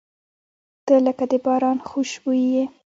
[0.85, 2.65] •ته لکه د باران خوشبويي یې.